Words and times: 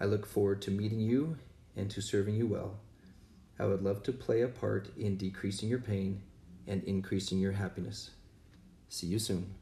I 0.00 0.04
look 0.04 0.26
forward 0.26 0.60
to 0.62 0.70
meeting 0.70 1.00
you 1.00 1.36
and 1.76 1.90
to 1.90 2.02
serving 2.02 2.36
you 2.36 2.46
well. 2.46 2.78
I 3.58 3.64
would 3.64 3.82
love 3.82 4.02
to 4.04 4.12
play 4.12 4.42
a 4.42 4.48
part 4.48 4.90
in 4.98 5.16
decreasing 5.16 5.68
your 5.68 5.78
pain 5.78 6.22
and 6.66 6.84
increasing 6.84 7.38
your 7.38 7.52
happiness. 7.52 8.10
See 8.88 9.06
you 9.06 9.18
soon. 9.18 9.54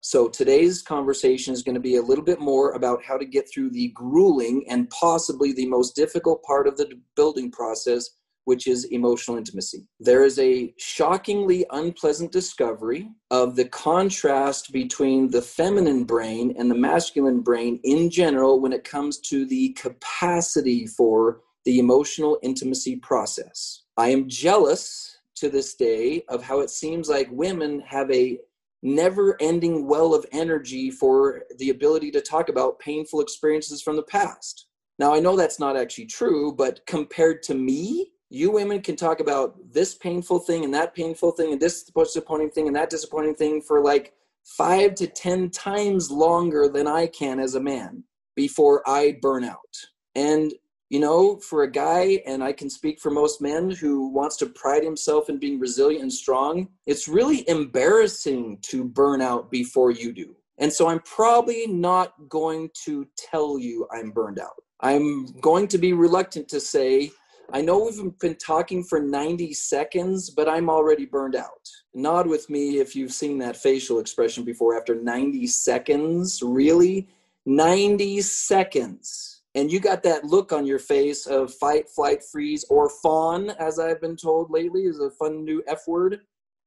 So, 0.00 0.28
today's 0.28 0.82
conversation 0.82 1.52
is 1.52 1.62
going 1.62 1.74
to 1.74 1.80
be 1.80 1.96
a 1.96 2.02
little 2.02 2.24
bit 2.24 2.40
more 2.40 2.72
about 2.72 3.02
how 3.02 3.18
to 3.18 3.24
get 3.24 3.50
through 3.50 3.70
the 3.70 3.88
grueling 3.88 4.64
and 4.68 4.88
possibly 4.90 5.52
the 5.52 5.66
most 5.66 5.96
difficult 5.96 6.42
part 6.44 6.68
of 6.68 6.76
the 6.76 6.98
building 7.16 7.50
process, 7.50 8.10
which 8.46 8.66
is 8.66 8.84
emotional 8.86 9.36
intimacy. 9.36 9.86
There 10.00 10.24
is 10.24 10.38
a 10.38 10.72
shockingly 10.78 11.66
unpleasant 11.70 12.32
discovery 12.32 13.10
of 13.30 13.56
the 13.56 13.66
contrast 13.66 14.72
between 14.72 15.30
the 15.30 15.42
feminine 15.42 16.04
brain 16.04 16.54
and 16.58 16.70
the 16.70 16.76
masculine 16.76 17.40
brain 17.40 17.80
in 17.84 18.08
general 18.08 18.60
when 18.60 18.72
it 18.72 18.84
comes 18.84 19.18
to 19.30 19.44
the 19.46 19.72
capacity 19.74 20.86
for 20.86 21.40
the 21.64 21.80
emotional 21.80 22.38
intimacy 22.42 22.96
process. 22.96 23.82
I 23.96 24.10
am 24.10 24.28
jealous 24.28 25.18
to 25.34 25.50
this 25.50 25.74
day 25.74 26.22
of 26.28 26.42
how 26.42 26.60
it 26.60 26.70
seems 26.70 27.08
like 27.08 27.28
women 27.32 27.80
have 27.80 28.10
a 28.12 28.38
never 28.82 29.36
ending 29.40 29.88
well 29.88 30.14
of 30.14 30.24
energy 30.30 30.90
for 30.90 31.42
the 31.58 31.70
ability 31.70 32.12
to 32.12 32.20
talk 32.20 32.48
about 32.48 32.78
painful 32.78 33.20
experiences 33.20 33.82
from 33.82 33.96
the 33.96 34.02
past. 34.04 34.66
Now, 34.98 35.12
I 35.12 35.20
know 35.20 35.36
that's 35.36 35.58
not 35.58 35.76
actually 35.76 36.06
true, 36.06 36.52
but 36.52 36.80
compared 36.86 37.42
to 37.44 37.54
me, 37.54 38.12
you 38.30 38.50
women 38.50 38.80
can 38.80 38.96
talk 38.96 39.20
about 39.20 39.54
this 39.72 39.94
painful 39.94 40.40
thing 40.40 40.64
and 40.64 40.74
that 40.74 40.94
painful 40.94 41.30
thing 41.32 41.52
and 41.52 41.60
this 41.60 41.84
disappointing 41.84 42.50
thing 42.50 42.66
and 42.66 42.76
that 42.76 42.90
disappointing 42.90 43.34
thing 43.34 43.62
for 43.62 43.82
like 43.82 44.14
five 44.44 44.94
to 44.96 45.06
10 45.06 45.50
times 45.50 46.10
longer 46.10 46.68
than 46.68 46.86
I 46.86 47.06
can 47.06 47.38
as 47.40 47.54
a 47.54 47.60
man 47.60 48.04
before 48.34 48.82
I 48.88 49.18
burn 49.20 49.44
out. 49.44 49.76
And, 50.14 50.52
you 50.88 51.00
know, 51.00 51.38
for 51.38 51.62
a 51.62 51.70
guy, 51.70 52.22
and 52.26 52.42
I 52.42 52.52
can 52.52 52.70
speak 52.70 53.00
for 53.00 53.10
most 53.10 53.40
men 53.40 53.70
who 53.70 54.08
wants 54.08 54.36
to 54.38 54.46
pride 54.46 54.84
himself 54.84 55.28
in 55.28 55.38
being 55.38 55.58
resilient 55.58 56.02
and 56.02 56.12
strong, 56.12 56.68
it's 56.86 57.08
really 57.08 57.48
embarrassing 57.48 58.58
to 58.62 58.84
burn 58.84 59.20
out 59.20 59.50
before 59.50 59.90
you 59.90 60.12
do. 60.12 60.36
And 60.58 60.72
so 60.72 60.88
I'm 60.88 61.00
probably 61.00 61.66
not 61.66 62.14
going 62.28 62.70
to 62.84 63.06
tell 63.16 63.58
you 63.58 63.86
I'm 63.92 64.10
burned 64.10 64.38
out. 64.38 64.54
I'm 64.80 65.26
going 65.40 65.68
to 65.68 65.78
be 65.78 65.92
reluctant 65.92 66.48
to 66.48 66.60
say, 66.60 67.10
I 67.52 67.60
know 67.60 67.78
we've 67.84 68.18
been 68.18 68.34
talking 68.34 68.82
for 68.82 69.00
90 69.00 69.52
seconds, 69.52 70.30
but 70.30 70.48
I'm 70.48 70.68
already 70.68 71.06
burned 71.06 71.36
out. 71.36 71.68
Nod 71.94 72.26
with 72.26 72.50
me 72.50 72.78
if 72.78 72.96
you've 72.96 73.12
seen 73.12 73.38
that 73.38 73.56
facial 73.56 74.00
expression 74.00 74.44
before 74.44 74.76
after 74.76 74.94
90 74.94 75.46
seconds. 75.46 76.42
Really? 76.42 77.08
90 77.46 78.20
seconds. 78.22 79.42
And 79.54 79.70
you 79.70 79.78
got 79.78 80.02
that 80.02 80.24
look 80.24 80.52
on 80.52 80.66
your 80.66 80.80
face 80.80 81.26
of 81.26 81.54
fight, 81.54 81.88
flight, 81.88 82.22
freeze, 82.22 82.64
or 82.68 82.90
fawn, 82.90 83.50
as 83.50 83.78
I've 83.78 84.00
been 84.00 84.16
told 84.16 84.50
lately 84.50 84.82
is 84.82 84.98
a 84.98 85.10
fun 85.10 85.44
new 85.44 85.62
F 85.66 85.86
word. 85.86 86.20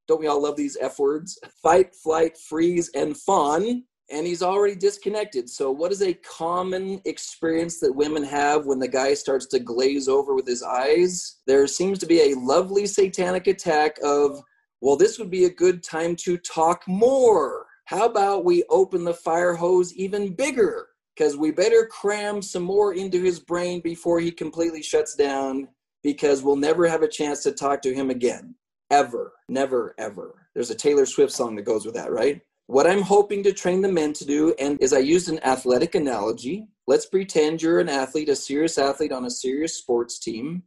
Don't 0.08 0.20
we 0.20 0.26
all 0.26 0.42
love 0.42 0.56
these 0.56 0.78
F 0.80 0.98
words? 0.98 1.38
Fight, 1.62 1.94
flight, 1.94 2.36
freeze, 2.36 2.90
and 2.94 3.16
fawn 3.16 3.84
and 4.10 4.26
he's 4.26 4.42
already 4.42 4.74
disconnected. 4.74 5.48
So, 5.48 5.70
what 5.70 5.92
is 5.92 6.02
a 6.02 6.14
common 6.14 7.00
experience 7.04 7.78
that 7.80 7.94
women 7.94 8.24
have 8.24 8.66
when 8.66 8.78
the 8.78 8.88
guy 8.88 9.14
starts 9.14 9.46
to 9.46 9.58
glaze 9.58 10.08
over 10.08 10.34
with 10.34 10.46
his 10.46 10.62
eyes? 10.62 11.38
There 11.46 11.66
seems 11.66 11.98
to 12.00 12.06
be 12.06 12.20
a 12.20 12.38
lovely 12.38 12.86
satanic 12.86 13.46
attack 13.46 13.98
of, 14.02 14.42
well, 14.80 14.96
this 14.96 15.18
would 15.18 15.30
be 15.30 15.44
a 15.44 15.50
good 15.50 15.82
time 15.82 16.16
to 16.16 16.36
talk 16.38 16.82
more. 16.88 17.66
How 17.84 18.06
about 18.06 18.44
we 18.44 18.64
open 18.68 19.04
the 19.04 19.14
fire 19.14 19.54
hose 19.54 19.94
even 19.94 20.34
bigger? 20.34 20.88
Because 21.16 21.36
we 21.36 21.50
better 21.50 21.86
cram 21.90 22.40
some 22.40 22.62
more 22.62 22.94
into 22.94 23.22
his 23.22 23.40
brain 23.40 23.80
before 23.80 24.20
he 24.20 24.30
completely 24.30 24.82
shuts 24.82 25.14
down, 25.14 25.68
because 26.02 26.42
we'll 26.42 26.56
never 26.56 26.86
have 26.88 27.02
a 27.02 27.08
chance 27.08 27.42
to 27.42 27.52
talk 27.52 27.82
to 27.82 27.94
him 27.94 28.10
again. 28.10 28.54
Ever. 28.90 29.32
Never, 29.48 29.94
ever. 29.98 30.46
There's 30.54 30.70
a 30.70 30.74
Taylor 30.74 31.06
Swift 31.06 31.32
song 31.32 31.54
that 31.56 31.62
goes 31.62 31.84
with 31.84 31.94
that, 31.94 32.10
right? 32.10 32.40
What 32.70 32.86
I'm 32.86 33.02
hoping 33.02 33.42
to 33.42 33.52
train 33.52 33.82
the 33.82 33.90
men 33.90 34.12
to 34.12 34.24
do, 34.24 34.54
and 34.60 34.80
is 34.80 34.92
I 34.92 35.00
used 35.00 35.28
an 35.28 35.42
athletic 35.42 35.96
analogy. 35.96 36.68
Let's 36.86 37.04
pretend 37.04 37.60
you're 37.60 37.80
an 37.80 37.88
athlete, 37.88 38.28
a 38.28 38.36
serious 38.36 38.78
athlete 38.78 39.10
on 39.10 39.24
a 39.24 39.30
serious 39.30 39.74
sports 39.74 40.20
team, 40.20 40.62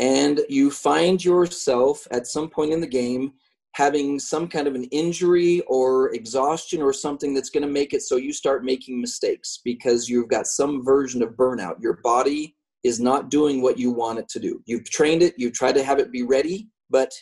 and 0.00 0.40
you 0.48 0.72
find 0.72 1.24
yourself 1.24 2.08
at 2.10 2.26
some 2.26 2.48
point 2.48 2.72
in 2.72 2.80
the 2.80 2.88
game 2.88 3.34
having 3.74 4.18
some 4.18 4.48
kind 4.48 4.66
of 4.66 4.74
an 4.74 4.86
injury 4.86 5.60
or 5.68 6.12
exhaustion 6.12 6.82
or 6.82 6.92
something 6.92 7.34
that's 7.34 7.50
going 7.50 7.62
to 7.62 7.72
make 7.72 7.94
it 7.94 8.02
so 8.02 8.16
you 8.16 8.32
start 8.32 8.64
making 8.64 9.00
mistakes 9.00 9.60
because 9.64 10.08
you've 10.08 10.28
got 10.28 10.48
some 10.48 10.84
version 10.84 11.22
of 11.22 11.36
burnout. 11.36 11.80
Your 11.80 12.00
body 12.02 12.56
is 12.82 12.98
not 12.98 13.30
doing 13.30 13.62
what 13.62 13.78
you 13.78 13.92
want 13.92 14.18
it 14.18 14.28
to 14.30 14.40
do. 14.40 14.60
You've 14.66 14.90
trained 14.90 15.22
it, 15.22 15.34
you've 15.38 15.52
tried 15.52 15.76
to 15.76 15.84
have 15.84 16.00
it 16.00 16.10
be 16.10 16.24
ready, 16.24 16.68
but 16.90 17.12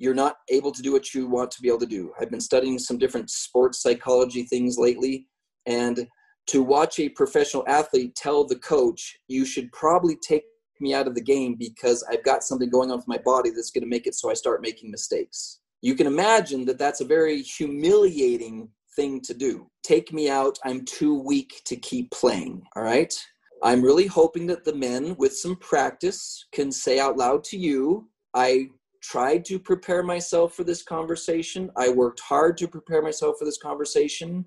you're 0.00 0.14
not 0.14 0.36
able 0.48 0.72
to 0.72 0.82
do 0.82 0.92
what 0.92 1.14
you 1.14 1.28
want 1.28 1.50
to 1.50 1.60
be 1.60 1.68
able 1.68 1.78
to 1.78 1.86
do. 1.86 2.10
I've 2.18 2.30
been 2.30 2.40
studying 2.40 2.78
some 2.78 2.96
different 2.96 3.30
sports 3.30 3.82
psychology 3.82 4.44
things 4.44 4.78
lately, 4.78 5.26
and 5.66 6.08
to 6.46 6.62
watch 6.62 6.98
a 6.98 7.10
professional 7.10 7.64
athlete 7.68 8.16
tell 8.16 8.44
the 8.44 8.58
coach, 8.58 9.18
you 9.28 9.44
should 9.44 9.70
probably 9.72 10.16
take 10.26 10.42
me 10.80 10.94
out 10.94 11.06
of 11.06 11.14
the 11.14 11.20
game 11.20 11.54
because 11.54 12.02
I've 12.10 12.24
got 12.24 12.42
something 12.42 12.70
going 12.70 12.90
on 12.90 12.96
with 12.96 13.08
my 13.08 13.18
body 13.18 13.50
that's 13.50 13.70
going 13.70 13.82
to 13.82 13.88
make 13.88 14.06
it 14.06 14.14
so 14.14 14.30
I 14.30 14.34
start 14.34 14.62
making 14.62 14.90
mistakes. 14.90 15.60
You 15.82 15.94
can 15.94 16.06
imagine 16.06 16.64
that 16.64 16.78
that's 16.78 17.02
a 17.02 17.04
very 17.04 17.42
humiliating 17.42 18.70
thing 18.96 19.20
to 19.20 19.34
do. 19.34 19.68
Take 19.82 20.14
me 20.14 20.30
out, 20.30 20.58
I'm 20.64 20.86
too 20.86 21.20
weak 21.20 21.60
to 21.66 21.76
keep 21.76 22.10
playing. 22.10 22.62
All 22.74 22.82
right. 22.82 23.14
I'm 23.62 23.82
really 23.82 24.06
hoping 24.06 24.46
that 24.46 24.64
the 24.64 24.74
men, 24.74 25.14
with 25.18 25.36
some 25.36 25.56
practice, 25.56 26.46
can 26.52 26.72
say 26.72 26.98
out 26.98 27.18
loud 27.18 27.44
to 27.44 27.58
you, 27.58 28.08
I 28.34 28.70
tried 29.02 29.44
to 29.46 29.58
prepare 29.58 30.02
myself 30.02 30.54
for 30.54 30.64
this 30.64 30.82
conversation. 30.82 31.70
I 31.76 31.88
worked 31.88 32.20
hard 32.20 32.56
to 32.58 32.68
prepare 32.68 33.02
myself 33.02 33.36
for 33.38 33.44
this 33.44 33.58
conversation. 33.58 34.44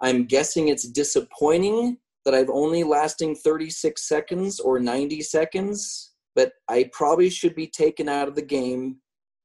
I'm 0.00 0.24
guessing 0.24 0.68
it's 0.68 0.88
disappointing 0.88 1.98
that 2.24 2.34
I've 2.34 2.50
only 2.50 2.82
lasting 2.82 3.36
36 3.36 4.06
seconds 4.06 4.60
or 4.60 4.78
90 4.78 5.22
seconds, 5.22 6.12
but 6.34 6.52
I 6.68 6.90
probably 6.92 7.30
should 7.30 7.54
be 7.54 7.66
taken 7.66 8.08
out 8.08 8.28
of 8.28 8.34
the 8.34 8.42
game 8.42 8.96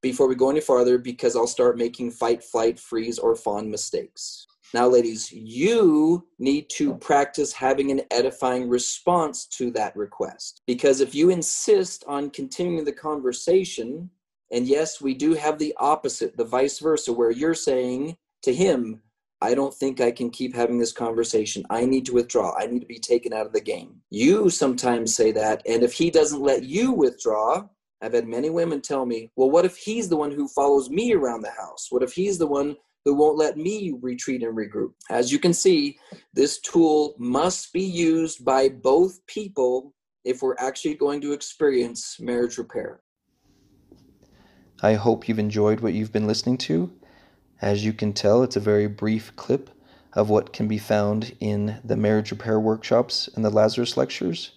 before 0.02 0.28
we 0.28 0.36
go 0.36 0.50
any 0.50 0.62
farther 0.62 0.98
because 0.98 1.36
I'll 1.36 1.48
start 1.48 1.78
making 1.78 2.12
fight, 2.12 2.44
flight, 2.44 2.80
freeze, 2.80 3.20
or 3.20 3.36
fawn 3.36 3.70
mistakes. 3.70 4.48
Now, 4.74 4.88
ladies, 4.88 5.32
you 5.32 6.28
need 6.40 6.70
to 6.72 6.96
practice 6.96 7.52
having 7.52 7.92
an 7.92 8.02
edifying 8.10 8.70
response 8.70 9.46
to 9.48 9.70
that 9.72 9.96
request. 9.96 10.62
Because 10.66 11.02
if 11.02 11.14
you 11.14 11.30
insist 11.30 12.04
on 12.08 12.30
continuing 12.30 12.86
the 12.86 12.94
conversation, 12.94 14.10
and 14.52 14.68
yes, 14.68 15.02
we 15.02 15.14
do 15.14 15.34
have 15.34 15.58
the 15.58 15.74
opposite, 15.78 16.36
the 16.38 16.46
vice 16.46 16.80
versa, 16.80 17.14
where 17.14 17.32
you're 17.32 17.54
saying 17.54 18.18
to 18.44 18.54
him, 18.54 19.02
I 19.42 19.56
don't 19.56 19.74
think 19.74 20.00
I 20.00 20.12
can 20.12 20.30
keep 20.30 20.54
having 20.54 20.78
this 20.78 20.92
conversation. 20.92 21.66
I 21.70 21.86
need 21.86 22.06
to 22.06 22.14
withdraw. 22.14 22.54
I 22.60 22.68
need 22.68 22.82
to 22.82 22.86
be 22.86 23.00
taken 23.00 23.34
out 23.34 23.48
of 23.48 23.54
the 23.54 23.62
game. 23.62 24.02
You 24.12 24.50
sometimes 24.50 25.16
say 25.16 25.32
that. 25.32 25.64
And 25.66 25.82
if 25.82 25.94
he 25.94 26.12
doesn't 26.12 26.42
let 26.42 26.64
you 26.64 26.92
withdraw, 26.92 27.64
I've 28.04 28.14
had 28.14 28.28
many 28.28 28.50
women 28.50 28.82
tell 28.82 29.06
me, 29.06 29.32
well, 29.36 29.50
what 29.50 29.66
if 29.66 29.78
he's 29.78 30.10
the 30.10 30.18
one 30.18 30.32
who 30.32 30.48
follows 30.48 30.90
me 30.90 31.14
around 31.14 31.42
the 31.42 31.52
house? 31.52 31.88
What 31.90 32.04
if 32.04 32.14
he's 32.14 32.38
the 32.38 32.48
one 32.48 32.76
who 33.06 33.16
won't 33.16 33.38
let 33.38 33.58
me 33.58 33.96
retreat 34.02 34.44
and 34.44 34.56
regroup? 34.56 34.92
As 35.10 35.32
you 35.32 35.40
can 35.40 35.54
see, 35.54 35.98
this 36.34 36.60
tool 36.60 37.16
must 37.18 37.74
be 37.74 37.84
used 37.84 38.46
by 38.46 38.70
both 38.70 39.26
people 39.26 39.94
if 40.24 40.44
we're 40.44 40.56
actually 40.60 40.96
going 40.96 41.22
to 41.22 41.34
experience 41.34 42.18
marriage 42.20 42.60
repair. 42.60 43.02
I 44.84 44.96
hope 44.96 45.28
you've 45.28 45.38
enjoyed 45.38 45.82
what 45.82 45.94
you've 45.94 46.12
been 46.12 46.26
listening 46.26 46.58
to. 46.60 46.92
As 47.62 47.86
you 47.86 47.94
can 47.94 48.14
tell, 48.14 48.42
it's 48.42 48.56
a 48.56 48.62
very 48.62 48.88
brief 48.88 49.36
clip 49.36 49.70
of 50.14 50.30
what 50.30 50.54
can 50.54 50.68
be 50.68 50.80
found 50.80 51.36
in 51.40 51.80
the 51.84 51.96
marriage 51.96 52.32
repair 52.32 52.60
workshops 52.60 53.30
and 53.36 53.46
the 53.46 53.52
Lazarus 53.52 53.96
lectures. 53.96 54.54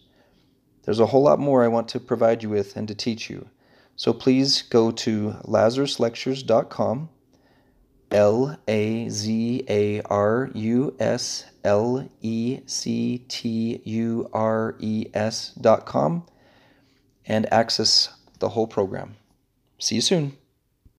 There's 0.85 1.00
a 1.00 1.06
whole 1.06 1.23
lot 1.23 1.38
more 1.38 1.62
I 1.62 1.69
want 1.69 1.88
to 1.88 2.00
provide 2.00 2.43
you 2.43 2.49
with 2.49 2.75
and 2.75 2.88
to 2.88 2.94
teach 2.94 3.29
you. 3.29 3.49
So 3.97 4.15
please 4.15 4.62
go 4.62 4.91
to 4.91 5.37
lazaruslectures.com, 5.44 7.11
L 8.11 8.59
A 8.67 9.09
Z 9.11 9.65
A 9.69 10.00
R 10.03 10.50
U 10.55 10.97
S 10.99 11.44
L 11.65 12.09
E 12.23 12.61
C 12.67 13.25
T 13.29 13.82
U 13.85 14.31
R 14.32 14.75
E 14.81 15.06
S.com, 15.12 16.27
and 17.27 17.53
access 17.53 18.09
the 18.38 18.49
whole 18.49 18.67
program. 18.67 19.17
See 19.79 19.97
you 19.97 20.00
soon. 20.00 20.37